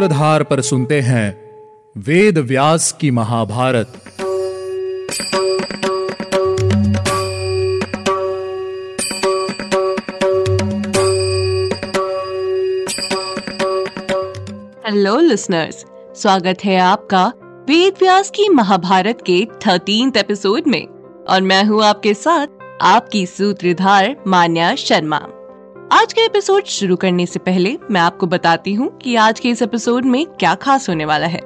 सूत्रधार 0.00 0.42
पर 0.42 0.60
सुनते 0.60 1.00
हैं 1.00 1.28
वेद 1.96 2.38
व्यास 2.38 2.92
की 3.00 3.10
महाभारत। 3.10 3.92
हेलो 14.86 15.18
लिसनर्स 15.20 15.84
स्वागत 16.16 16.64
है 16.64 16.78
आपका 16.78 17.32
वेद 17.68 17.94
व्यास 18.00 18.30
की 18.30 18.48
महाभारत 18.48 19.18
के 19.26 19.46
थर्टीन 19.66 20.12
एपिसोड 20.16 20.62
में। 20.66 20.86
और 21.28 21.42
मैं 21.42 21.64
हूँ 21.64 21.84
आपके 21.84 22.14
साथ 22.14 22.46
आपकी 22.82 23.26
सूत्रधार 23.26 24.16
मान्या 24.26 24.74
शर्मा। 24.74 25.20
आज 25.92 26.12
का 26.12 26.22
एपिसोड 26.22 26.64
शुरू 26.64 26.96
करने 26.96 27.26
से 27.26 27.38
पहले 27.38 27.78
मैं 27.90 28.00
आपको 28.00 28.26
बताती 28.26 28.74
हूँ 28.74 28.98
कि 28.98 29.16
आज 29.16 29.40
के 29.40 29.48
इस 29.48 29.62
एपिसोड 29.62 30.04
में 30.04 30.26
क्या 30.26 30.54
खास 30.54 30.88
होने 30.88 31.04
वाला 31.04 31.26
है। 31.26 31.40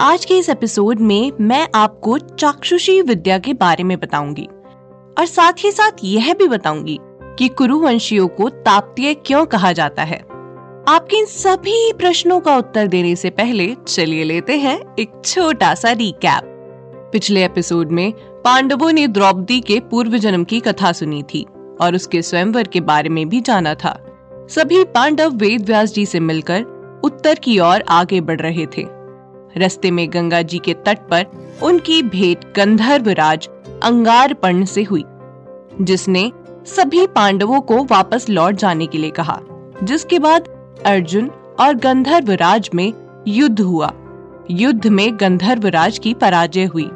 आज 0.00 0.24
के 0.24 0.38
इस 0.38 0.48
एपिसोड 0.48 1.00
में 1.00 1.32
मैं 1.40 1.68
आपको 1.74 2.18
चाक्षुषी 2.18 3.02
विद्या 3.02 3.38
के 3.38 3.54
बारे 3.54 3.84
में 3.84 4.00
बताऊँगी। 4.00 4.48
और 5.18 5.26
साथ 5.26 5.52
ही 5.64 5.72
साथ 5.72 5.90
यह 6.04 6.34
भी 6.34 6.48
बताऊँगी 6.48 6.98
कि 7.38 7.48
कुरुवंशियों 7.48 8.28
को 8.28 8.48
ताप्तीय 8.48 9.14
क्यों 9.14 9.46
कहा 9.46 9.72
जाता 9.72 10.02
है। 10.02 10.18
आपके 10.88 11.16
इन 11.16 11.26
सभी 11.26 11.92
प्रश्नों 11.92 12.40
का 12.40 12.56
उत्तर 12.56 12.86
देने 12.86 13.16
से 13.16 13.30
पहले 13.30 13.76
चलिए 13.88 14.24
लेते 14.24 14.56
हैं 14.56 14.80
एक 14.98 15.22
छोटा 15.24 15.74
सा 15.74 15.92
रिकैप 15.92 16.44
पिछले 17.12 17.44
एपिसोड 17.44 17.90
में 17.90 18.12
पांडवों 18.44 18.92
ने 18.92 19.08
द्रौपदी 19.08 19.60
के 19.60 19.80
पूर्व 19.80 20.16
जन्म 20.18 20.44
की 20.44 20.60
कथा 20.60 20.92
सुनी 20.92 21.22
थी। 21.22 21.46
और 21.82 21.94
उसके 21.94 22.22
स्वयंवर 22.22 22.66
के 22.66 22.80
बारे 22.80 23.08
में 23.08 23.28
भी 23.28 23.40
जाना 23.40 23.74
था। 23.74 23.98
सभी 24.50 24.82
पांडव 24.84 25.36
वेद 25.36 25.66
व्यास 25.66 25.92
जी 25.92 26.06
से 26.06 26.20
मिलकर 26.20 26.64
उत्तर 27.04 27.34
की 27.34 27.58
ओर 27.58 27.84
आगे 27.88 28.20
बढ़ 28.20 28.40
रहे 28.40 28.66
थे। 28.66 28.86
रस्ते 29.56 29.90
में 29.90 30.08
गंगा 30.12 30.42
जी 30.42 30.58
के 30.58 30.74
तट 30.86 30.98
पर 31.10 31.26
उनकी 31.62 32.02
भेंट 32.02 32.44
गंधर्व 32.56 33.08
राज 33.10 33.48
अंगारपर्ण 33.82 34.64
से 34.64 34.82
हुई, 34.82 35.04
जिसने 35.80 36.30
सभी 36.66 37.06
पांडवों 37.06 37.60
को 37.60 37.82
वापस 37.84 38.28
लौट 38.28 38.54
जाने 38.54 38.86
के 38.86 38.98
लिए 38.98 39.10
कहा, 39.10 39.38
जिसके 39.82 40.18
बाद 40.18 40.48
अर्जुन 40.86 41.30
और 41.60 41.74
गंधर्व 41.74 42.30
राज 42.32 42.70
में 42.74 42.92
युद्ध 43.28 43.60
हुआ। 43.60 43.92
युद्ध 44.50 44.86
में 44.86 45.16
गंधर्व 45.16 45.66
राज 45.66 45.98
की 45.98 46.14
पराजय 46.14 46.64
हुई। 46.64 46.88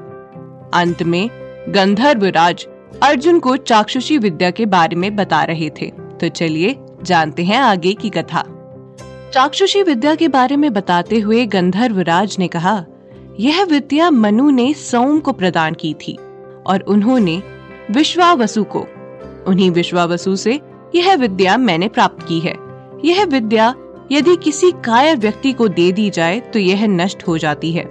अंत 0.75 1.03
में 1.03 1.29
गंधर्व 1.69 2.25
राज 2.27 2.67
अर्जुन 3.03 3.39
को 3.39 3.57
चाक्षुषी 3.57 4.19
विद्या 4.19 4.51
के 4.51 4.67
बारे 4.67 4.97
में 4.97 5.17
बता 5.17 5.43
रहे 5.45 5.71
थे। 5.71 5.87
तो 6.21 6.29
चलिए, 6.29 6.77
जानते 7.03 7.45
हैं 7.45 7.59
आगे 7.59 7.93
की 7.95 8.11
कथा। 8.11 8.45
चाक्षुषी 9.35 9.83
विद्या 9.83 10.15
के 10.15 10.29
बारे 10.29 10.57
में 10.57 10.73
बताते 10.73 11.19
हुए 11.19 11.45
गंधर्व 11.47 12.01
राज 12.01 12.37
ने 12.39 12.49
कहा, 12.49 12.85
यह 13.41 13.63
विद्या 13.65 14.11
मनु 14.11 14.51
ने 14.51 14.73
सोम 14.75 15.21
को 15.21 15.33
प्रदान 15.33 15.75
की 15.75 15.95
थी 15.95 16.17
और 16.67 16.81
उन्होंने 16.81 17.43
विश्वावसु 17.91 18.65
को। 18.65 18.87
उन्हीं 19.47 19.71
विश्वावसु 19.71 20.37
से 20.37 20.61
यह 20.95 21.15
विद्या 21.15 21.57
मैंने 21.57 21.89
प्राप्त 21.89 22.27
की 22.29 22.41
है। 22.41 22.55
यह 23.05 23.25
विद्या 23.25 23.75
यदि 24.13 24.37
किसी 24.37 24.71
कायर 24.85 25.17
व्यक्ति 25.17 25.53
को 25.53 25.69
दे 25.69 25.93
दी 25.93 26.11
जाए 26.11 26.41
तो 26.41 26.59
यह 26.59 26.87
नष्ट 26.87 27.27
हो 27.29 27.39
जाती 27.39 27.73
है। 27.73 27.85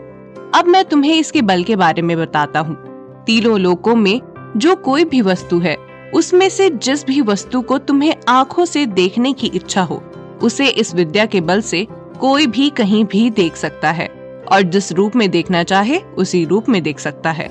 अब 0.55 0.65
मैं 0.67 0.85
तुम्हें 0.85 1.15
इसके 1.15 1.41
बल 1.41 1.63
के 1.63 1.75
बारे 1.75 2.01
में 2.01 2.17
बताता 2.17 2.59
हूँ। 2.59 2.75
तीनों 3.25 3.59
लोकों 3.59 3.95
में 3.95 4.19
जो 4.55 4.75
कोई 4.75 5.05
भी 5.05 5.21
वस्तु 5.21 5.59
है, 5.59 5.77
उसमें 6.13 6.49
से 6.49 6.69
जिस 6.69 7.05
भी 7.05 7.21
वस्तु 7.21 7.61
को 7.61 7.77
तुम्हें 7.77 8.15
आँखों 8.27 8.65
से 8.65 8.85
देखने 8.85 9.33
की 9.33 9.47
इच्छा 9.47 9.81
हो, 9.81 10.03
उसे 10.43 10.67
इस 10.67 10.95
विद्या 10.95 11.25
के 11.25 11.41
बल 11.41 11.61
से 11.61 11.87
कोई 12.19 12.47
भी 12.47 12.69
कहीं 12.69 13.05
भी 13.05 13.29
देख 13.29 13.55
सकता 13.55 13.91
है, 13.91 14.07
और 14.51 14.61
जिस 14.61 14.91
रूप 14.91 15.15
में 15.15 15.31
देखना 15.31 15.63
चाहे, 15.63 15.97
उसी 15.97 16.45
रूप 16.45 16.69
में 16.69 16.83
देख 16.83 16.99
सकता 16.99 17.31
है। 17.31 17.49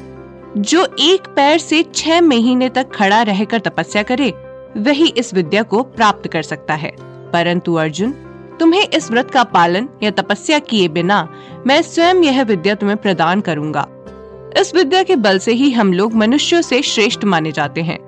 जो 0.56 0.87
एक 1.00 1.20
पैर 1.37 1.59
से 1.59 1.84
छह 1.94 2.20
महीने 2.20 2.69
तक 2.69 2.91
खड़ा 2.94 3.22
रहकर 3.22 3.59
तपस्या 3.59 4.03
करे, 4.03 4.34
वही 4.76 5.06
इस 5.06 5.34
विद्या 5.34 5.62
को 5.62 5.82
प्राप्त 5.82 6.28
कर 6.28 6.42
सकता 6.42 6.75
है। 6.75 6.97
परंतु 7.31 7.75
अर्जुन, 7.75 8.10
तुम्हें 8.60 8.88
इस 8.94 9.10
व्रत 9.10 9.31
का 9.31 9.44
पालन 9.44 9.88
या 10.03 10.10
तपस्या 10.10 10.59
किए 10.59 10.88
बिना, 10.88 11.28
मैं 11.66 11.82
स्वयं 11.82 12.15
यह 12.15 12.42
विद्या 12.42 12.75
तुम्हें 12.75 12.97
प्रदान 12.97 13.41
करूँगा। 13.41 13.88
इस 14.60 14.75
विद्या 14.75 15.03
के 15.03 15.16
बल 15.16 15.38
से 15.38 15.53
ही 15.53 15.70
हम 15.70 15.92
लोग 15.92 16.15
मनुष्यों 16.15 16.60
से 16.62 16.82
श्रेष्ठ 16.82 17.25
माने 17.25 17.53
जाते 17.53 17.82
हैं 17.82 17.98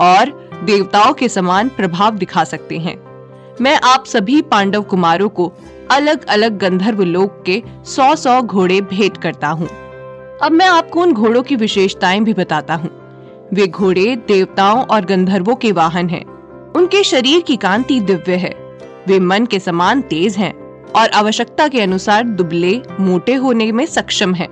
और 0.00 0.30
देवताओं 0.64 1.12
के 1.12 1.28
समान 1.28 1.68
प्रभाव 1.68 2.16
दिखा 2.16 2.44
सकते 2.44 2.78
हैं 2.78 2.96
मैं 3.60 3.78
आप 3.84 4.04
सभी 4.04 4.40
पांडव 4.42 4.82
कुमारों 4.82 5.28
को 5.28 5.52
अलग 5.90 6.24
अलग 6.26 6.58
गंधर्व 6.58 7.02
लोक 7.02 7.42
के 7.46 7.62
सौ 7.84 8.14
सौ 8.16 8.40
घोड़े 8.42 8.80
भेंट 8.80 9.16
करता 9.16 9.48
हूँ 9.48 9.68
अब 10.42 10.52
मैं 10.52 10.66
आपको 10.66 11.00
उन 11.00 11.12
घोड़ों 11.12 11.42
की 11.42 11.56
विशेषताएँ 11.56 12.20
भी 12.20 12.34
बताता 12.34 12.74
हूँ 12.74 12.90
वे 13.54 13.66
घोड़े 13.66 14.16
देवताओं 14.28 14.82
और 14.84 15.04
गंधर्वों 15.04 15.54
के 15.54 15.72
वाहन 15.72 16.08
हैं। 16.08 16.24
उनके 16.72 17.02
शरीर 17.04 17.42
की 17.42 17.56
कांति 17.56 18.00
दिव्य 18.00 18.36
है 18.36 18.54
वे 19.08 19.18
मन 19.20 19.46
के 19.46 19.58
समान 19.58 20.00
तेज 20.02 20.36
हैं 20.36 20.52
और 20.92 21.10
आवश्यकता 21.10 21.68
के 21.68 21.80
अनुसार 21.80 22.24
दुबले, 22.24 22.80
मोटे 23.00 23.34
होने 23.34 23.70
में 23.72 23.84
सक्षम 23.86 24.34
हैं। 24.34 24.48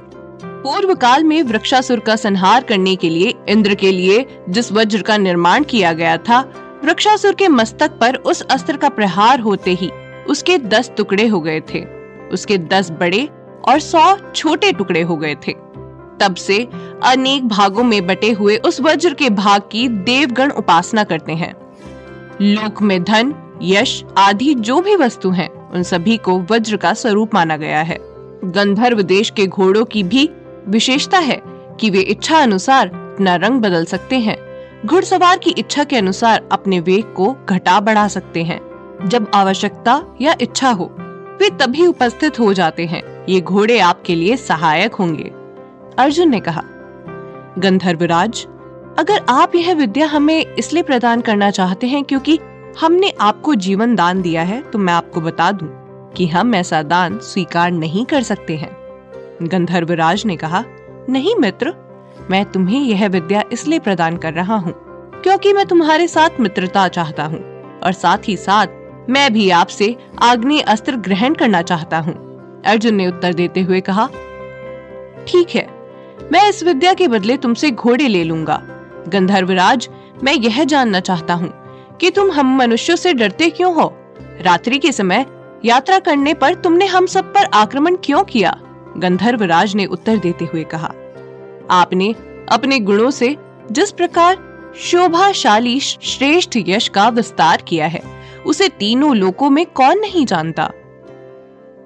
पूर्व 0.63 0.95
काल 0.95 1.25
में 1.25 1.43
वृक्षासुर 1.43 2.01
का 2.01 2.17
संहार 2.17 2.65
करने 2.65 2.97
के 2.97 3.09
लिए 3.09 3.33
इंद्र 3.49 3.75
के 3.75 3.93
लिए 3.93 4.27
जिस 4.49 4.73
वज्र 4.73 5.03
का 5.03 5.17
निर्माण 5.17 5.65
किया 5.65 5.93
गया 5.93 6.17
था 6.19 6.41
वृक्षासुर 6.85 7.35
के 7.35 7.49
मस्तक 7.49 7.91
पर 7.91 8.17
उस 8.17 8.43
अस्त्र 8.43 8.77
का 8.77 8.89
प्रहार 8.89 9.41
होते 9.41 9.71
ही 9.71 9.91
उसके 10.29 10.59
दस 10.59 10.91
टुकड़े 10.97 11.27
हो 11.27 11.41
गए 11.41 11.61
थे। 11.75 11.85
उसके 12.29 12.59
दस 12.59 12.91
बड़े 12.91 13.29
और 13.69 13.81
सौ 13.81 14.17
छोटे 14.35 14.73
टुकड़े 14.73 15.03
हो 15.03 15.17
गए 15.17 15.35
थे। 15.47 15.53
तब 16.21 16.35
से 16.39 16.69
अनेक 17.05 17.49
भागों 17.49 17.85
में 17.85 18.07
बटे 18.07 18.31
हुए 18.31 18.57
उस 18.57 18.81
वज्र 18.81 19.15
के 19.15 19.31
भाग 19.31 19.63
की 19.73 19.89
देवगण 19.89 20.51
उपासना 20.51 21.05
करते 21.05 21.33
हैं। 21.33 21.55
लोक 22.43 22.83
में 22.83 23.03
धन 23.05 23.35
यश 23.63 24.05
आदि 24.19 24.55
जो 24.55 24.81
भी 24.81 24.97
वस्तु 24.97 25.31
हैं, 25.31 25.49
उन 25.71 25.83
सभी 25.83 26.17
को 26.17 26.39
वज्र 26.51 26.77
का 26.77 26.95
स्वरूप 26.95 27.35
माना 27.35 27.57
गया 27.57 27.83
है। 27.83 27.99
गंधर्व 28.45 29.03
देश 29.03 29.31
के 29.31 29.47
घोड़ों 29.47 29.85
की 29.85 30.03
भी 30.03 30.29
विशेषता 30.69 31.19
है 31.19 31.41
कि 31.81 31.91
वे 31.91 32.01
इच्छा 32.01 32.39
अनुसार 32.39 32.89
अपना 32.89 33.37
रंग 33.37 33.61
बदल 33.61 33.85
सकते 33.85 34.19
हैं। 34.19 34.37
घुड़सवार 34.87 35.39
की 35.39 35.51
इच्छा 35.51 35.85
के 35.85 35.97
अनुसार 35.97 36.49
अपने 36.53 36.81
वेग 36.81 37.05
को 37.05 37.37
घटा 37.49 37.81
बढ़ा 37.81 38.09
सकते 38.09 38.43
हैं। 38.43 38.61
जब 39.09 39.31
आवश्यकता 39.35 40.03
या 40.21 40.35
इच्छा 40.41 40.71
हो, 40.71 40.85
वे 41.41 41.51
तभी 41.51 41.87
उपस्थित 41.87 42.41
हो 42.41 42.53
जाते 42.53 42.87
हैं। 42.87 43.03
ये 43.29 43.41
घोड़े 43.41 43.79
आपके 43.79 44.15
लिए 44.15 44.37
सहायक 44.37 44.95
होंगे। 44.95 45.31
अर्जुन 45.99 46.29
ने 46.29 46.41
कहा, 46.41 46.63
गंधर्वराज, 47.59 48.47
अगर 48.99 49.25
आप 49.29 49.55
यह 49.55 49.75
विद्या 49.75 50.07
हमें 50.07 50.47
इसलिए 50.47 50.83
प्रदान 50.83 51.21
करना 51.21 51.51
चाहते 51.51 51.87
हैं 51.87 52.05
क्योंकि 52.05 52.39
हमने 52.81 53.13
आपको 53.21 53.55
जीवन 53.55 53.95
दान 53.95 54.23
दिया 54.23 54.43
है 54.43 54.63
तो 54.63 54.79
मैं 54.79 54.93
आपको 54.93 55.21
बता 55.21 55.53
दूँ 55.53 55.69
कि 56.13 56.27
हम 56.27 56.55
ऐसा 56.55 56.83
दान 56.83 57.19
स्वीकार 57.19 57.71
नहीं 57.71 58.05
कर 58.07 58.23
सकते 58.23 58.57
हैं। 58.57 58.82
गंधर्वराज 59.43 60.25
ने 60.27 60.37
कहा, 60.37 60.65
नहीं 61.09 61.35
मित्र, 61.37 61.75
मैं 62.31 62.45
तुम्हें 62.45 62.81
यह 62.81 63.07
विद्या 63.09 63.43
इसलिए 63.53 63.79
प्रदान 63.79 64.17
कर 64.17 64.33
रहा 64.33 64.57
हूँ, 64.57 64.73
क्योंकि 65.23 65.53
मैं 65.53 65.67
तुम्हारे 65.67 66.09
साथ 66.09 66.41
मित्रता 66.41 66.87
चाहता 66.89 67.25
हूँ, 67.25 67.41
और 67.81 67.93
साथ 67.93 68.29
ही 68.29 68.37
साथ 68.37 69.09
मैं 69.11 69.33
भी 69.33 69.49
आपसे 69.51 69.97
आग्नि 70.23 70.61
अस्त्र 70.61 70.97
ग्रहण 70.97 71.35
करना 71.35 71.63
चाहता 71.63 71.99
हूँ। 71.99 72.15
अर्जुन 72.67 72.95
ने 72.95 73.07
उत्तर 73.07 73.33
देते 73.35 73.61
हुए 73.61 73.81
कहा, 73.81 74.07
ठीक 75.29 75.55
है, 75.55 75.67
मैं 76.33 76.49
इस 76.49 76.63
विद्या 76.63 76.93
के 76.95 77.09
बदले 77.09 77.37
तुमसे 77.37 77.71
घोड़े 77.71 78.09
ले 78.09 78.23
लूँगा। 78.25 78.61
गंधर्वराज, 79.09 79.89
मैं 80.25 80.33
यह 80.35 80.63
जानना 80.65 81.01
चाहता 81.01 81.35
हूँ 81.35 81.53
कि 82.01 82.11
तुम 82.11 82.31
हम 82.31 82.57
मनुष्यों 82.57 82.97
से 82.97 83.13
डरते 83.15 83.51
क्यों 83.51 83.75
हो? 83.75 83.93
रात्रि 84.41 84.79
के 84.79 84.93
समय 84.93 85.27
यात्रा 85.65 85.99
करने 85.99 86.35
पर 86.35 86.55
तुमने 86.55 86.87
हम 86.87 87.07
सब 87.07 87.33
पर 87.35 87.45
आक्रमण 87.55 87.97
क्यों 88.05 88.23
किया? 88.25 88.57
गंधर्व 88.99 89.43
राज 89.43 89.75
ने 89.75 89.85
उत्तर 89.85 90.17
देते 90.17 90.45
हुए 90.45 90.65
कहा, 90.65 90.93
आपने 91.71 92.15
अपने 92.49 92.79
गुणों 92.79 93.11
से 93.11 93.37
जिस 93.73 93.93
प्रकार 93.93 94.39
शोभाशाली 94.77 95.81
श्रेष्ठ 95.81 96.57
यश 96.57 96.89
का 96.89 97.09
विस्तार 97.09 97.63
किया 97.69 97.87
है, 97.87 98.03
उसे 98.47 98.69
तीनों 98.69 99.17
लोकों 99.17 99.51
में 99.51 99.67
कौन 99.67 99.99
नहीं 99.99 100.27
जानता? 100.27 100.71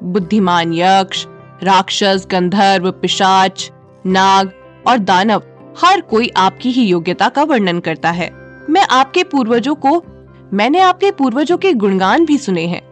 बुद्धिमान 0.02 0.72
यक्ष, 0.74 1.26
राक्षस, 1.62 2.26
गंधर्व, 2.30 2.90
पिशाच, 2.90 3.70
नाग 4.06 4.52
और 4.86 4.98
दानव, 4.98 5.42
हर 5.84 6.00
कोई 6.00 6.30
आपकी 6.36 6.70
ही 6.70 6.84
योग्यता 6.84 7.28
का 7.28 7.42
वर्णन 7.42 7.80
करता 7.80 8.10
है। 8.10 8.30
मैं 8.70 8.86
आपके 8.90 9.24
पूर्वजों 9.24 9.74
को, 9.74 10.02
मैंने 10.52 10.80
आपके 10.80 11.10
पूर्वजों 11.10 11.56
के 11.58 11.72
गुणगान 11.72 12.24
भी 12.24 12.38
सुने 12.38 12.66
हैं। 12.66 12.82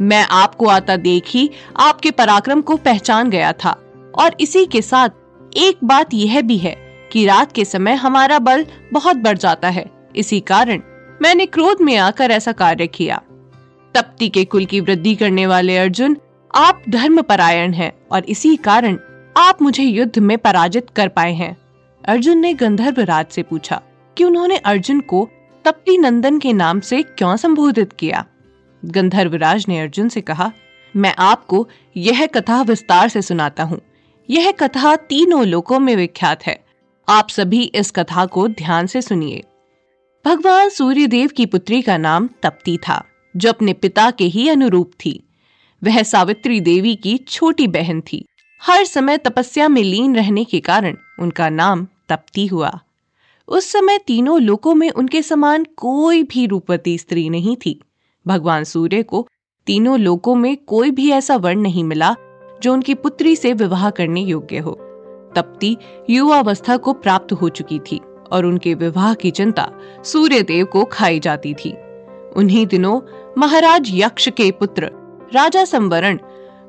मैं 0.00 0.26
आपको 0.30 0.66
आता 0.66 0.96
देख 0.96 1.24
ही 1.28 1.50
आपके 1.76 2.10
पराक्रम 2.10 2.60
को 2.60 2.76
पहचान 2.76 3.30
गया 3.30 3.52
था। 3.52 3.80
और 4.18 4.36
इसी 4.40 4.66
के 4.66 4.82
साथ 4.82 5.08
एक 5.56 5.78
बात 5.84 6.14
यह 6.14 6.40
भी 6.42 6.58
है 6.58 6.76
कि 7.12 7.26
रात 7.26 7.52
के 7.52 7.64
समय 7.64 7.92
हमारा 7.92 8.38
बल 8.38 8.66
बहुत 8.92 9.16
बढ़ 9.16 9.38
जाता 9.38 9.68
है। 9.68 9.90
इसी 10.16 10.40
कारण 10.40 10.82
मैंने 11.22 11.46
क्रोध 11.46 11.76
में 11.80 11.96
आकर 11.96 12.30
ऐसा 12.30 12.52
कार्य 12.52 12.86
किया। 12.86 13.22
तप्ती 13.94 14.28
के 14.28 14.44
कुल 14.44 14.64
की 14.64 14.80
वृद्धि 14.80 15.14
करने 15.14 15.46
वाले 15.46 15.78
अर्जुन, 15.78 16.16
आप 16.54 16.82
धर्म 16.88 17.22
परायण 17.22 17.72
हैं 17.72 17.92
और 18.10 18.24
इसी 18.24 18.56
कारण 18.56 18.98
आप 19.36 19.62
मुझे 19.62 19.82
युद्ध 19.82 20.18
में 20.18 20.38
पराजित 20.38 20.86
कर 20.96 21.08
पाए 21.08 21.32
हैं। 21.32 21.56
अर्जुन 22.04 22.38
ने 22.38 22.54
गंधर्व 22.54 23.00
राज 23.00 23.26
से 23.30 23.42
पूछा 23.42 23.80
कि 24.16 24.24
उन्होंने 24.24 24.56
अर्जुन 24.56 25.00
को 25.00 25.28
तप्ती 25.64 25.98
नंदन 25.98 26.38
के 26.38 26.52
नाम 26.52 26.80
से 26.80 27.02
क्यों 27.02 27.36
संबोधित 27.36 27.92
किया? 27.92 28.24
गंधर्व 28.84 29.34
राज 29.34 29.64
ने 29.68 29.80
अर्जुन 29.80 30.08
से 30.08 30.20
कहा, 30.20 30.52
मैं 30.96 31.14
आपको 31.18 31.68
यह 31.96 32.26
कथा 32.26 32.62
विस्तार 32.62 33.08
से 33.08 33.22
सुनाता 33.22 33.62
हूँ। 33.62 33.80
यह 34.30 34.52
कथा 34.52 34.96
तीनों 34.96 35.46
लोकों 35.46 35.78
में 35.78 35.96
विख्यात 35.96 36.46
है। 36.46 36.64
आप 37.08 37.28
सभी 37.28 37.62
इस 37.62 37.90
कथा 37.90 38.26
को 38.26 38.48
ध्यान 38.48 38.86
से 38.86 39.02
सुनिए। 39.02 39.42
भगवान 40.24 40.68
सूर्य 40.68 41.06
देव 41.06 41.28
की 41.28 41.46
पुत्री 41.46 41.82
का 41.82 41.98
नाम 41.98 42.28
तप्ती 42.42 42.76
था, 42.76 43.04
जो 43.36 43.48
अपने 43.48 43.72
पिता 43.72 44.10
के 44.10 44.24
ही 44.24 44.48
अनुरूप 44.48 44.92
थी। 45.04 45.28
वह 45.84 46.02
सावित्री 46.02 46.60
देवी 46.60 46.94
की 46.96 47.18
छोटी 47.18 47.66
बहन 47.66 48.00
थी। 48.00 48.24
हर 48.62 48.84
समय 48.84 49.18
तपस्या 49.18 49.68
में 49.68 49.82
लीन 49.82 50.16
रहने 50.16 50.44
के 50.44 50.60
कारण 50.60 50.96
उनका 51.20 51.48
नाम 51.48 51.86
तप्ती 52.08 52.46
हुआ। 52.46 52.80
उस 53.48 53.72
समय 53.72 53.98
तीनों 53.98 54.40
लोकों 54.40 54.74
में 54.74 54.90
उनके 54.90 55.22
समान 55.22 55.64
कोई 55.64 56.22
भी 56.22 56.46
रूपवती 56.46 56.98
स्त्री 56.98 57.30
नहीं 57.30 57.56
थी। 57.56 57.80
भगवान 58.26 58.64
सूर्य 58.64 59.02
को 59.02 59.28
तीनों 59.66 59.98
लोकों 59.98 60.34
में 60.34 60.56
कोई 60.56 60.90
भी 60.90 61.10
ऐसा 61.10 61.36
वर्ण 61.36 61.60
नहीं 61.60 61.84
मिला 61.84 62.14
जो 62.62 62.72
उनकी 62.72 62.94
पुत्री 62.94 63.36
से 63.36 63.52
विवाह 63.52 63.90
करने 63.90 64.20
योग्य 64.20 64.58
हो। 64.58 64.72
तप्ती 65.36 65.76
युवावस्था 66.10 66.76
को 66.76 66.92
प्राप्त 66.92 67.32
हो 67.32 67.48
चुकी 67.48 67.78
थी 67.78 68.00
और 68.32 68.44
उनके 68.44 68.74
विवाह 68.74 69.14
की 69.14 69.30
चिंता 69.30 69.70
सूर्य 70.04 70.42
देव 70.42 70.66
को 70.66 70.84
खाई 70.84 71.20
जाती 71.20 71.54
थी। 71.54 71.74
उन्हीं 72.36 72.66
दिनों 72.66 73.00
महाराज 73.38 73.90
यक्ष 73.90 74.28
के 74.28 74.50
पुत्र 74.50 74.90
राजा 75.34 75.64
संवरण 75.64 76.18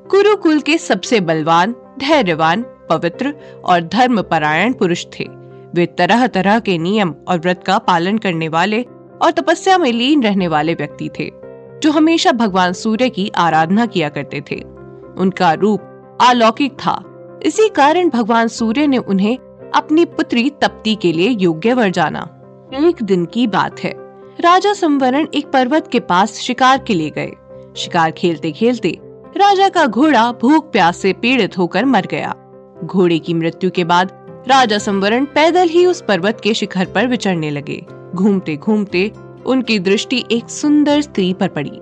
कुरुकुल 0.10 0.60
के 0.60 0.78
सबसे 0.78 1.20
बलवान, 1.20 1.76
धैर्यवान, 2.00 2.62
पवित्र 2.90 3.34
और 3.66 3.82
धर्म 3.82 4.22
परायण 4.22 4.74
पुरुष 4.74 5.06
थे। 5.20 5.24
वे 5.76 5.86
तरह 5.86 6.28
तरह 6.28 6.60
के 6.60 6.78
नियम 6.78 7.14
और 7.28 7.40
व्रत 7.40 7.64
का 7.68 7.78
पालन 7.78 8.18
करने 8.18 8.48
वाले 8.48 8.82
और 9.22 9.32
तपस्या 9.32 9.78
में 9.78 9.92
लीन 9.92 10.24
रहने 10.24 10.48
वाले 10.48 10.74
व्यक्ति 10.74 11.10
थे। 11.20 11.32
जो 11.84 11.92
हमेशा 11.92 12.32
भगवान 12.32 12.74
सूर्य 12.74 13.10
की 13.10 13.32
आराधना 13.36 13.86
किया 13.86 14.10
करते 14.10 14.42
थे। 14.52 14.56
उनका 15.18 15.54
रूप 15.54 15.82
अलौकिक 16.22 16.74
था। 16.74 17.04
इसी 17.46 17.70
कारण 17.70 18.10
भगवान 18.10 18.48
सूर्य 18.48 18.88
ने 18.88 18.98
उन्हें 18.98 19.38
अपनी 19.76 20.06
पुत्री 20.06 20.50
तप्ती 20.50 20.96
के 20.96 21.14
लिए 21.14 21.30
योग्य 21.30 21.74
वर 21.74 21.90
जाना। 21.90 22.30
एक 22.74 23.04
दिन 23.04 23.26
की 23.26 23.48
बात 23.48 23.80
है। 23.80 23.94
राजा 24.40 24.74
संवरण 24.74 25.28
एक 25.34 25.52
पर्वत 25.52 25.90
के 25.92 26.00
पास 26.00 26.34
शिकार 26.34 26.78
के 26.78 26.94
लिए 26.94 27.10
गए। 27.10 27.32
शिकार 27.78 28.12
खेलते 28.12 28.52
खेलते 28.52 29.00
राजा 29.38 29.70
का 29.70 29.86
घोड़ा 29.86 30.32
भूख 30.32 30.72
प्यास 30.72 30.98
से 30.98 31.14
पीड़ित 31.14 31.58
होकर 31.58 31.86
मर 31.86 32.06
गया। 32.06 32.36
घोड़े 32.84 33.20
की 33.20 33.34
मृत्यु 33.34 33.72
के 33.72 33.84
बाद 33.84 34.12
राजा 34.48 34.78
संवरण 34.78 35.26
पैदल 35.26 35.68
ही 35.68 35.86
उस 35.86 36.02
पर्वत 36.02 36.42
के 36.44 36.54
शिखर 36.54 36.86
पर 36.86 37.08
विचरने 37.08 37.52
लगे। 37.52 37.86
घूमते 38.16 38.58
घूमते 38.58 39.12
उनकी 39.46 39.80
दृष्टि 39.80 40.24
एक 40.32 40.50
सुंदर 40.50 41.02
स्त्री 41.02 41.34
पर 41.34 41.48
पड़ी, 41.48 41.80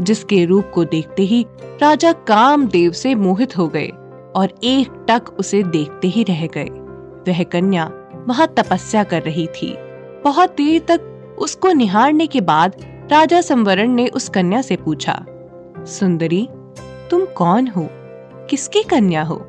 जिसके 0.00 0.44
रूप 0.44 0.70
को 0.74 0.84
देखते 0.84 1.22
ही 1.22 1.44
राजा 1.82 2.12
कामदेव 2.12 2.92
से 2.92 3.14
मोहित 3.14 3.56
हो 3.58 3.68
गए 3.68 3.88
और 4.36 4.54
एक 4.64 5.06
टक 5.08 5.34
उसे 5.38 5.62
देखते 5.62 6.08
ही 6.08 6.22
रह 6.22 6.46
गए। 6.46 6.68
वह 7.28 7.42
कन्या 7.42 7.90
वहाँ 8.28 8.46
तपस्या 8.56 9.04
कर 9.04 9.22
रही 9.22 9.46
थी। 9.46 9.74
बहुत 10.24 10.50
देर 10.50 10.80
तक 10.88 11.36
उसको 11.38 11.72
निहारने 11.72 12.26
के 12.26 12.40
बाद 12.40 12.76
राजा 13.10 13.40
संवरण 13.40 13.90
ने 13.90 14.06
उस 14.06 14.28
कन्या 14.28 14.62
से 14.62 14.76
पूछा, 14.76 15.24
सुंदरी, 15.78 16.48
तुम 17.10 17.24
कौन 17.26 17.68
हो? 17.68 17.88
किसकी 18.50 18.82
कन्या 18.82 19.22
हो? 19.22 19.40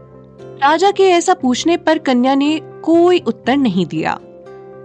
राजा 0.62 0.92
के 0.92 1.04
ऐसा 1.04 1.34
पूछने 1.34 1.78
पर 1.78 1.98
कन्या 1.98 2.36
ने 2.36 2.60
कोई 2.84 3.20
उत्तर 3.20 3.58
नहीं 3.58 3.86
दिया 3.86 4.14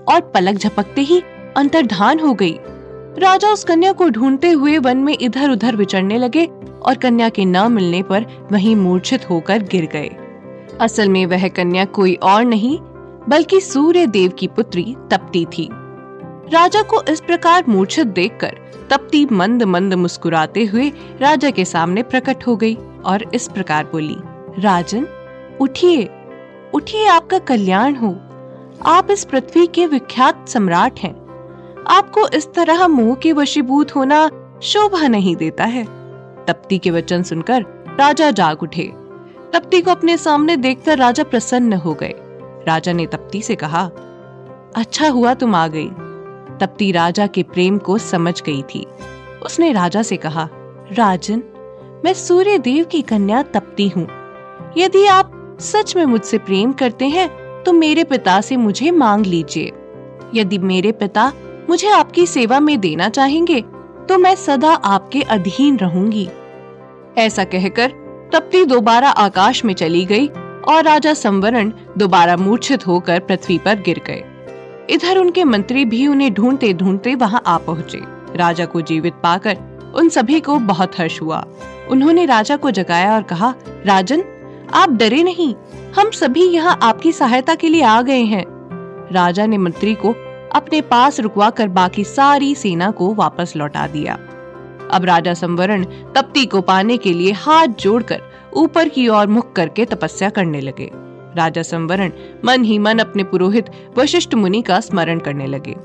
और 0.09 0.21
पलक 0.35 0.57
झपकते 0.57 1.01
ही 1.01 1.21
अंतर्धान 1.57 2.21
हो 2.21 2.35
गई। 2.35 2.59
राजा 3.19 3.49
उस 3.49 3.65
कन्या 3.65 3.93
को 3.93 4.09
ढूंढते 4.09 4.51
हुए 4.51 4.79
वन 4.79 4.97
में 4.97 5.17
इधर 5.21 5.51
उधर 5.51 5.77
विचरने 5.77 6.19
लगे 6.19 6.45
और 6.83 6.95
कन्या 6.95 7.29
के 7.29 7.45
न 7.45 7.73
मिलने 7.73 8.03
पर 8.03 8.27
वहीं 8.53 8.77
मूर्छित 8.77 9.31
होकर 9.31 9.63
गिर 9.63 9.89
गए। 9.93 10.11
असल 10.81 11.09
में 11.09 11.25
वह 11.27 11.49
कन्या 11.49 11.85
कोई 11.85 12.15
और 12.15 12.45
नहीं, 12.45 12.79
बल्कि 13.29 13.61
सूर्य 13.61 14.07
देव 14.07 14.31
की 14.31 14.47
पुत्री 14.47 14.95
तपती 15.11 15.45
थी। 15.45 15.69
राजा 16.53 16.83
को 16.83 17.03
इस 17.03 17.21
प्रकार 17.21 17.65
मूर्छित 17.69 18.07
देखकर 18.07 18.59
तपती 18.91 19.27
मंद 19.33 19.63
मंद 19.63 19.95
मुस्कुराते 19.95 20.65
हुए 20.65 20.91
राजा 21.21 21.51
के 21.51 21.65
सामने 21.65 22.03
प्रकट 22.03 22.47
हो 22.47 22.57
गई 22.57 22.77
और 23.05 23.25
इस 23.35 23.49
प्रकार 23.49 23.85
बोली, 23.85 24.17
राजन, 24.59 25.07
उठिए 25.61 26.09
उठिए, 26.75 27.07
आपका 27.07 27.39
कल्याण 27.39 27.95
हो। 27.95 28.17
आप 28.87 29.11
इस 29.11 29.25
पृथ्वी 29.25 29.67
के 29.67 29.87
विख्यात 29.87 30.49
सम्राट 30.49 30.99
हैं। 31.01 31.24
आपको 31.89 32.27
इस 32.29 32.53
तरह 32.55 32.87
मोह 32.89 33.15
के 33.15 33.33
वशीभूत 33.33 33.95
होना 33.97 34.29
शोभा 34.63 35.09
नहीं 35.09 35.37
देता 35.37 35.65
है। 35.65 35.85
तप्ती 36.47 36.79
के 36.79 36.91
वचन 36.91 37.23
सुनकर 37.23 37.63
राजा 38.01 38.31
जाग 38.31 38.63
उठे। 38.63 38.93
तप्ती 39.53 39.81
को 39.83 39.91
अपने 39.91 40.17
सामने 40.17 40.57
देखकर 40.57 40.99
राजा 40.99 41.25
प्रसन्न 41.25 41.73
हो 41.73 41.95
गए। 41.95 42.15
राजा 42.69 42.93
ने 42.93 43.07
तप्ती 43.07 43.43
से 43.43 43.55
कहा 43.55 43.85
अच्छा 44.77 45.09
हुआ 45.09 45.35
तुम 45.35 45.55
आ 45.55 45.67
गई। 45.69 45.89
तप्ती 46.61 46.91
राजा 46.93 47.27
के 47.27 47.43
प्रेम 47.43 47.79
को 47.79 47.99
समझ 47.99 48.43
गई 48.43 48.63
थी। 48.63 48.87
उसने 49.45 49.73
राजा 49.73 50.03
से 50.03 50.17
कहा, 50.17 50.49
राजन, 50.93 51.43
मैं 52.05 52.13
सूर्य 52.15 52.59
देव 52.59 52.85
की 52.85 53.03
कन्या 53.03 53.43
तप्ती 53.43 53.89
हूँ। 53.89 54.07
यदि 54.79 55.07
आप 55.07 55.57
सच 55.61 55.97
में 55.97 56.05
मुझसे 56.05 56.39
प्रेम 56.39 56.73
करते 56.73 57.09
हैं 57.09 57.29
तो 57.63 57.73
मेरे 57.73 58.05
पिता 58.05 58.41
से 58.41 58.57
मुझे 58.57 58.91
मांग 58.91 59.27
लीजिए। 59.27 59.73
यदि 60.35 60.59
मेरे 60.59 60.93
पिता 60.93 61.33
मुझे 61.71 61.89
आपकी 61.89 62.27
सेवा 62.27 62.61
में 62.61 62.79
देना 62.81 63.09
चाहेंगे 63.09 63.61
तो 64.09 64.19
मैं 64.19 64.35
सदा 64.37 64.73
आपके 64.75 65.21
अधीन 65.23 65.77
रहूँगी। 65.79 66.29
ऐसा 67.19 67.45
कहकर 67.45 67.93
तप्ती 68.33 68.65
दोबारा 68.65 69.09
आकाश 69.09 69.65
में 69.65 69.75
चली 69.75 70.05
गई 70.05 70.27
और 70.69 70.83
राजा 70.85 71.15
संवरण 71.15 71.73
दोबारा 71.99 72.37
मूर्छित 72.37 72.87
होकर 72.87 73.21
पृथ्वी 73.21 73.59
पर 73.59 73.81
गिर 73.81 74.01
गए। 74.07 74.25
इधर 74.91 75.19
उनके 75.19 75.45
मंत्री 75.45 75.85
भी 75.85 76.07
उन्हें 76.07 76.33
ढूंढते 76.35 76.73
ढूंढते 76.73 77.15
वहाँ 77.15 77.43
आ 77.47 77.57
पहुँचे। 77.59 78.01
राजा 78.37 78.65
को 78.65 78.81
जीवित 78.81 79.15
पाकर 79.23 79.57
उन 79.95 80.09
सभी 80.09 80.41
को 80.41 80.59
बहुत 80.59 80.99
हर्ष 80.99 81.21
हुआ। 81.23 81.45
उन्होंने 81.91 82.25
राजा 82.25 82.57
को 82.57 82.71
जगाया 82.71 83.15
और 83.15 83.23
कहा, 83.23 83.55
राजन, 83.87 84.25
आप 84.75 84.91
डरे 84.91 85.23
नहीं। 85.23 85.55
हम 85.97 86.11
सभी 86.11 86.45
यहाँ 86.45 86.79
आपकी 86.83 87.13
सहायता 87.13 87.55
के 87.55 87.69
लिए 87.69 87.83
आ 87.83 88.01
गए 88.03 88.23
हैं। 88.23 88.45
राजा 89.13 89.47
ने 89.47 89.59
मंत्री 89.59 89.95
को 89.95 90.15
अपने 90.55 90.81
पास 90.81 91.21
रुकवा 91.21 91.51
कर 91.51 91.69
बाकी 91.69 92.05
सारी 92.05 92.55
सेना 92.55 92.91
को 92.91 93.15
वापस 93.15 93.53
लौटा 93.57 93.87
दिया। 93.87 94.19
अब 94.91 95.05
राजा 95.05 95.35
संवरण 95.35 95.85
तप्ती 95.85 96.47
को 96.47 96.61
पाने 96.61 96.97
के 96.97 97.13
लिए 97.13 97.33
हाथ 97.33 97.67
जोड़कर 97.67 98.21
ऊपर 98.53 98.89
की 98.89 99.09
ओर 99.09 99.27
मुख 99.27 99.53
करके 99.53 99.85
तपस्या 99.85 100.31
करने 100.31 100.61
लगे। 100.61 100.91
राजा 101.37 101.63
संवरण 101.63 102.11
मन 102.45 102.65
ही 102.65 102.79
मन 102.79 102.99
अपने 102.99 103.25
पुरोहित 103.25 103.71
वशिष्ठ 103.99 104.35
मुनि 104.35 104.63
का 104.63 104.81
स्मरण 104.81 105.19
करने 105.19 105.47
लगे। 105.47 105.77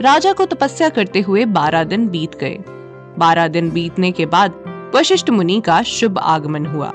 राजा 0.00 0.32
को 0.32 0.46
तपस्या 0.46 0.88
करते 0.88 1.20
हुए 1.20 1.44
बारह 1.44 1.84
दिन 1.84 2.08
बीत 2.08 2.34
गए। 2.34 2.58
बारह 3.18 3.48
दिन 3.48 3.70
बीतने 3.70 4.12
के 4.12 4.26
बाद 4.26 4.64
वशिष्ठ 4.96 5.30
मुनि 5.30 5.60
का 5.60 5.82
शुभ 5.82 6.18
आगमन 6.18 6.66
हुआ। 6.66 6.92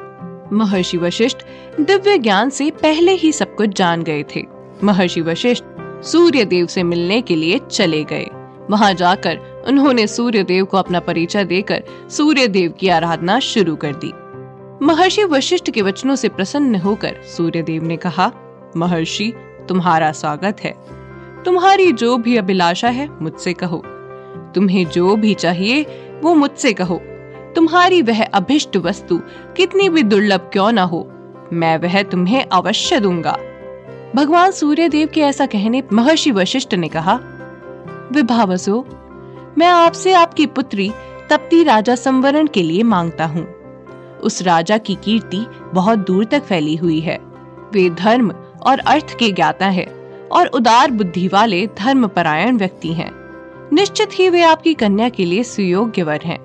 महर्षि 0.54 0.98
वशिष्ठ 0.98 1.38
दिव्य 1.82 2.18
ज्ञान 2.18 2.50
से 2.50 2.72
पहले 2.72 3.12
ही 3.12 3.32
सब 3.32 3.56
कुछ 3.56 3.78
जान 3.78 4.04
गए 4.04 4.24
थे। 4.36 4.46
महर्षि 4.84 5.22
वशिष्ठ 5.22 5.64
सूर्य 6.04 6.46
देव 6.46 6.66
से 6.66 6.84
मिलने 6.84 7.22
के 7.22 7.36
लिए 7.36 7.60
चले 7.72 8.04
गए। 8.04 8.30
वहाँ 8.70 8.94
जाकर 8.94 9.64
उन्होंने 9.68 10.08
सूर्य 10.08 10.44
देव 10.44 10.66
को 10.66 10.78
अपना 10.78 11.00
परिचय 11.00 11.44
देकर 11.44 11.84
सूर्य 12.10 12.48
देव 12.48 12.72
की 12.72 12.88
आराधना 12.88 13.40
शुरू 13.40 13.76
कर 13.76 13.96
दी। 13.96 14.14
महर्षि 14.86 15.24
वशिष्ठ 15.24 15.72
के 15.72 15.82
वचनों 15.82 16.16
से 16.16 16.30
प्रसन्न 16.30 16.76
होकर 16.76 17.22
सूर्य 17.38 17.62
देव 17.62 17.84
ने 17.84 17.98
कहा, 17.98 18.32
महर्षि, 18.78 19.34
तुम्हारा 19.70 20.12
स्वागत 20.12 20.58
है। 20.62 20.74
तुम्हारी 21.46 21.92
जो 21.92 22.18
भी 22.18 22.38
अभिलाषा 22.38 22.90
है, 22.90 23.10
मुझसे 23.22 23.54
कहो। 23.54 23.84
तुम्हें 24.56 24.86
जो 24.86 25.16
भी 25.16 25.34
चाहिए, 25.34 25.82
वो 26.24 26.34
मुझसे 26.34 26.74
कहो। 26.74 27.02
तुम्हारी 27.56 28.02
वह 28.02 28.24
अभिष्ट 28.24 28.78
वस्तु 28.78 29.22
कितनी 29.58 29.90
भी 29.90 30.04
दुर्लभ 30.04 30.50
क्यों 30.54 30.72
ना 30.72 30.84
हो, 30.84 31.12
मैं 31.54 31.78
वह 31.78 32.04
तुम्हें 32.04 32.46
अवश्य 32.52 33.00
दूँगा। 33.00 33.38
भगवान 34.16 34.52
सूर्य 34.52 34.90
देव 34.90 35.10
के 35.14 35.22
ऐसा 35.22 35.46
कहने 35.46 35.84
महर्षि 35.94 36.32
वशिष्ठ 36.32 36.74
ने 36.76 36.88
कहा, 36.88 37.20
विभावसो, 38.12 38.86
मैं 39.58 39.68
आपसे 39.68 40.14
आपकी 40.14 40.46
पुत्री 40.46 40.92
तप्ती 41.30 41.64
राजा 41.64 41.96
संवरण 41.96 42.48
के 42.48 42.62
लिए 42.62 42.84
माँगता 42.84 43.26
हूँ 43.26 43.46
उस 44.18 44.42
राजा 44.42 44.78
की 44.78 44.96
कीर्ति 44.96 45.46
बहुत 45.74 46.00
दूर 46.00 46.26
तक 46.26 46.44
फैली 46.44 46.76
हुई 46.76 47.00
है 47.00 47.18
वे 47.74 47.90
धर्म 47.90 48.32
और 48.64 48.80
अर्थ 48.80 49.18
के 49.20 49.32
ज्ञाता 49.32 49.68
है 49.68 49.86
और 50.32 50.48
उदार 50.48 50.92
बुद्धि 50.92 51.28
वाले 51.28 51.68
धर्म 51.68 52.08
परायण 52.08 52.58
व्यक्ति 52.58 52.94
हैं। 52.94 53.12
निश्चित 53.74 54.10
ही 54.14 54.30
वे 54.30 54.44
आपकी 54.44 54.74
कन्या 54.74 55.10
के 55.10 55.26
लिए 55.26 55.44
सुयोग्य 55.44 56.04
वर 56.04 56.22
हैं। 56.24 56.40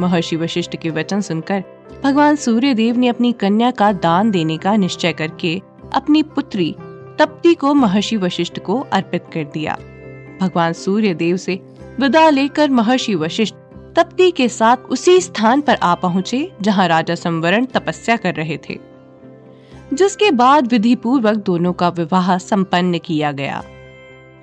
महर्षि 0.00 0.36
वशिष्ठ 0.36 0.76
के 0.76 0.90
वचन 0.90 1.20
सुनकर 1.20 1.64
भगवान 2.04 2.36
सूर्य 2.36 2.74
देव 2.74 2.96
ने 2.96 3.08
अपनी 3.08 3.32
कन्या 3.32 3.70
का 3.70 3.92
दान 3.92 4.30
देने 4.30 4.58
का 4.58 4.76
निश्चय 4.76 5.12
करके 5.12 5.62
अपनी 5.94 6.22
पुत्री 6.22 6.76
तप्ती 7.18 7.54
को 7.54 7.72
महर्षि 7.74 8.16
वशिष्ठ 8.16 8.58
को 8.58 8.80
अर्पित 8.92 9.24
कर 9.34 9.44
दिया। 9.44 9.76
भगवान 10.40 10.72
सूर्य 10.72 11.14
देव 11.14 11.36
से 11.36 11.60
विदा 12.00 12.28
लेकर 12.30 12.70
महर्षि 12.70 13.14
वशिष्ठ 13.14 13.54
तप्ती 13.96 14.30
के 14.30 14.48
साथ 14.48 14.76
उसी 14.76 15.20
स्थान 15.20 15.60
पर 15.60 15.74
आ 15.74 15.94
पहुँचे, 15.94 16.50
जहाँ 16.62 16.86
राजा 16.88 17.14
संवरण 17.14 17.64
तपस्या 17.64 18.16
कर 18.16 18.34
रहे 18.34 18.58
थे, 18.68 18.78
जिसके 19.92 20.30
बाद 20.30 20.66
विधि 20.66 20.94
पूर्वक 20.94 21.36
दोनों 21.36 21.72
का 21.72 21.88
विवाह 21.88 22.36
संपन्न 22.38 22.98
किया 22.98 23.32
गया। 23.32 23.62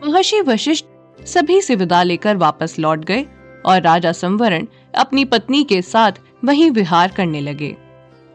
महर्षि 0.07 0.41
वशिष्ठ 0.41 0.85
सभी 1.19 1.61
से 1.61 1.75
विदा 1.75 2.03
लेकर 2.03 2.37
वापस 2.37 2.75
लौट 2.79 3.05
गए 3.05 3.25
और 3.65 3.81
राजा 3.81 4.11
संवरण 4.11 4.67
अपनी 4.95 5.25
पत्नी 5.25 5.63
के 5.63 5.81
साथ 5.81 6.11
वहीं 6.43 6.69
विहार 6.71 7.11
करने 7.11 7.41
लगे। 7.41 7.75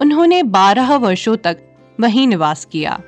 उन्होंने 0.00 0.42
बारह 0.42 0.96
वर्षों 0.96 1.36
तक 1.36 1.62
वहीं 2.00 2.26
निवास 2.26 2.64
किया। 2.64 3.00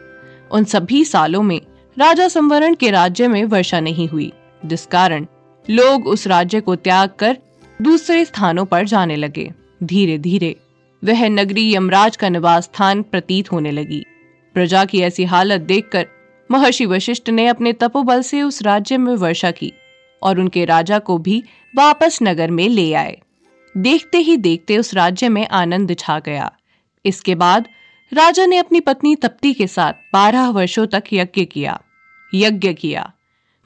उन 0.52 0.64
सभी 0.64 1.04
सालों 1.04 1.42
में 1.42 1.60
राजा 1.98 2.28
संवरण 2.28 2.74
के 2.74 2.90
राज्य 2.90 3.28
में 3.28 3.44
वर्षा 3.44 3.80
नहीं 3.80 4.08
हुई। 4.08 4.32
जिस 4.66 4.86
कारण 4.86 5.26
लोग 5.70 6.06
उस 6.06 6.26
राज्य 6.26 6.60
को 6.60 6.76
त्याग 6.76 7.10
कर 7.18 7.38
दूसरे 7.82 8.24
स्थानों 8.24 8.64
पर 8.64 8.86
जाने 8.86 9.16
लगे। 9.16 9.52
धीरे 9.82 10.18
धीरे 10.18 10.56
वह 11.04 11.28
नगरी 11.28 11.74
यमराज 11.74 12.16
का 12.16 12.28
निवास 12.28 12.64
स्थान 12.64 13.02
प्रतीत 13.02 13.52
होने 13.52 13.70
लगी। 13.70 14.04
प्रजा 14.54 14.84
की 14.84 15.00
ऐसी 15.00 15.24
हालत 15.24 15.60
देखकर 15.60 16.06
महर्षि 16.50 16.86
वशिष्ठ 16.86 17.30
ने 17.30 17.46
अपने 17.46 17.72
तपोबल 17.72 18.22
से 18.22 18.42
उस 18.42 18.62
राज्य 18.62 18.98
में 18.98 19.14
वर्षा 19.14 19.50
की 19.50 19.72
और 20.22 20.40
उनके 20.40 20.64
राजा 20.64 20.98
को 20.98 21.18
भी 21.18 21.44
वापस 21.76 22.18
नगर 22.22 22.50
में 22.50 22.68
ले 22.68 22.92
आए। 22.92 23.20
देखते 23.76 24.18
ही 24.18 24.36
देखते 24.36 24.78
उस 24.78 24.94
राज्य 24.94 25.28
में 25.28 25.48
आनंद 25.48 25.96
छा 25.98 26.18
गया। 26.18 26.52
इसके 27.06 27.34
बाद 27.34 27.68
राजा 28.14 28.46
ने 28.46 28.56
अपनी 28.56 28.80
पत्नी 28.80 29.16
तप्ती 29.16 29.54
के 29.54 29.66
साथ 29.66 29.92
बारह 29.92 30.48
वर्षों 30.48 30.86
तक 30.86 31.02
यज्ञ 31.12 31.44
किया। 31.44 31.80
यज्ञ 32.34 32.72
किया। 32.72 33.12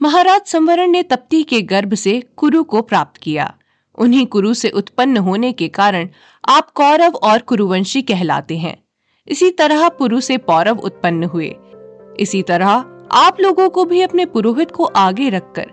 महाराज 0.01 0.41
संवरण 0.45 0.91
ने 0.91 1.03
तप्ती 1.03 1.43
के 1.43 1.61
गर्भ 1.61 1.93
से 1.93 2.23
कुरु 2.37 2.63
को 2.63 2.81
प्राप्त 2.81 3.21
किया। 3.21 3.55
उन्हीं 3.95 4.25
कुरु 4.25 4.53
से 4.53 4.69
उत्पन्न 4.69 5.17
होने 5.17 5.51
के 5.51 5.67
कारण 5.67 6.09
आप 6.49 6.71
कौरव 6.71 7.11
और 7.11 7.39
कुरुवंशी 7.39 8.01
कहलाते 8.01 8.57
हैं। 8.57 8.83
इसी 9.27 9.51
तरह 9.51 9.89
पुरु 9.89 10.21
से 10.21 10.37
पौरव 10.37 10.77
उत्पन्न 10.77 11.23
हुए। 11.23 11.55
इसी 12.19 12.41
तरह 12.41 12.85
आप 13.11 13.37
लोगों 13.39 13.69
को 13.69 13.85
भी 13.85 14.01
अपने 14.01 14.25
पुरोहित 14.25 14.71
को 14.71 14.83
आगे 14.83 15.29
रखकर 15.29 15.65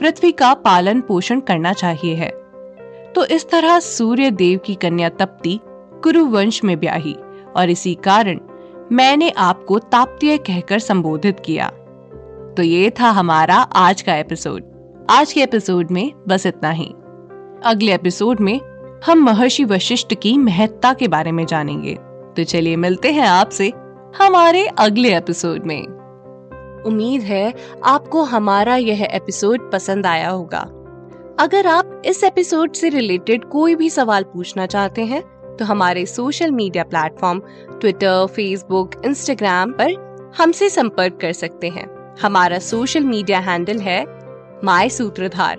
पृथ्वी 0.00 0.32
का 0.32 0.54
पालन 0.54 1.00
पोषण 1.00 1.40
करना 1.40 1.72
चाहिए 1.72 2.14
है। 2.14 2.30
तो 3.12 3.24
इस 3.24 3.50
तरह 3.50 3.80
सूर्य 3.80 4.30
देव 4.30 4.58
की 4.58 4.74
कन्या 4.74 5.08
तप्ती 5.08 5.60
कुरुवंश 6.02 6.64
में 6.64 6.80
ब्याही। 6.80 7.16
और 7.56 7.70
इसी 7.70 7.94
कारण 7.94 8.40
मैंने 8.92 9.30
आपको 9.30 9.78
ताप्तीय 9.78 10.36
कहकर 10.38 10.78
संबोधित 10.78 11.40
किया। 11.40 11.68
तो 12.56 12.62
ये 12.62 12.90
था 12.90 13.10
हमारा 13.10 13.56
आज 13.56 14.02
का 14.02 14.14
एपिसोड। 14.14 14.62
आज 15.10 15.32
के 15.32 15.42
एपिसोड 15.42 15.90
में 15.90 16.12
बस 16.28 16.46
इतना 16.46 16.70
ही। 16.70 16.94
अगले 17.64 17.94
एपिसोड 17.94 18.40
में 18.40 18.60
हम 19.06 19.18
महर्षि 19.18 19.64
वशिष्ठ 19.64 20.14
की 20.14 20.38
महत्ता 20.38 20.92
के 20.92 21.08
बारे 21.08 21.32
में 21.32 21.46
जानेंगे। 21.46 21.94
तो 22.36 22.44
चलिए 22.44 22.76
मिलते 22.76 23.12
हैं 23.12 23.26
आपसे 23.26 23.72
हमारे 24.20 24.66
अगले 24.66 25.16
एपिसोड 25.16 25.66
में। 25.66 25.82
उम्मीद 26.86 27.22
है 27.22 27.54
आपको 27.84 28.22
हमारा 28.22 28.76
यह 28.76 29.08
एपिसोड 29.12 29.72
पसंद 29.72 30.06
आया 30.06 30.28
होगा। 30.28 30.60
अगर 31.40 31.66
आप 31.66 32.02
इस 32.04 32.24
एपिसोड 32.24 32.72
से 32.72 32.88
रिलेटेड 32.88 33.44
कोई 33.44 33.74
भी 33.74 33.90
सवाल 33.90 34.22
पूछना 34.22 34.66
चाहते 34.66 35.04
हैं 35.04 35.31
तो 35.58 35.64
हमारे 35.64 36.04
social 36.06 36.50
media 36.50 36.84
platform 36.84 37.40
Twitter 37.80 38.26
Facebook 38.26 38.90
Instagram 39.04 39.72
पर 39.72 39.94
हमसे 40.38 40.68
संपर्क 40.70 41.18
कर 41.20 41.32
सकते 41.32 41.68
हैं। 41.68 41.86
हमारा 42.22 42.58
सोशल 42.58 43.04
मीडिया 43.04 43.38
हैंडल 43.38 43.78
है 43.78 44.04
माई 44.64 44.90
सूत्रधार 44.90 45.58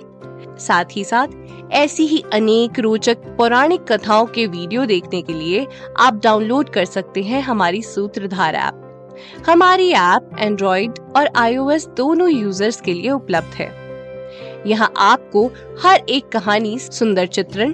साथ 0.60 0.86
ही 0.92 1.04
साथ, 1.04 1.28
ऐसी 1.72 2.06
ही 2.06 2.24
अनेक 2.34 2.80
रोचक 2.80 3.18
पौराणिक 3.38 3.82
कथाओं 3.92 4.26
के 4.26 4.46
वीडियो 4.48 4.86
देखने 4.86 5.22
के 5.22 5.34
लिए 5.34 5.66
आप 6.00 6.20
डाउनलोड 6.24 6.70
कर 6.70 6.86
सकते 6.86 7.24
हैं 7.24 7.42
हमारी 7.42 7.82
सूत्रधार 7.82 8.56
ऐप 8.56 8.80
हमारी 9.48 9.92
ऐप 9.92 10.30
एंड्रॉइड 10.40 11.00
और 11.18 11.30
आईओएस 11.36 11.88
दोनों 11.88 12.30
यूज़र्स 12.30 12.82
के 12.82 12.94
लिए 12.94 13.12
उपलब्ध 13.12 13.54
है। 13.56 13.72
यहाँ 14.68 14.92
आपको 14.98 15.46
हर 15.84 16.06
एक 16.10 16.30
कहानी, 16.30 16.78
सुंदर 16.80 17.26
चित्रण 17.28 17.74